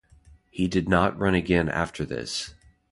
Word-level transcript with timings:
He 0.49 0.67
did 0.67 0.89
not 0.89 1.15
run 1.19 1.35
again 1.35 1.69
after 1.69 2.05
this. 2.05 2.55